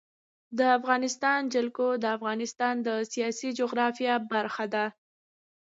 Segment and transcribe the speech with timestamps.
[0.57, 4.85] د افغانستان جلکو د افغانستان د سیاسي جغرافیه برخه ده.